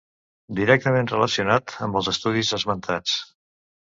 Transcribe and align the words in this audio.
Directament 0.59 1.11
relacionat 1.11 1.75
amb 1.89 1.99
els 2.01 2.09
estudis 2.15 2.51
esmentats. 2.59 3.19